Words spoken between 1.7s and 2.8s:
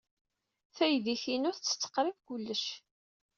qrib kullec.